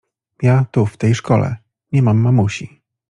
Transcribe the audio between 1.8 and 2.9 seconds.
nie mam mamusi…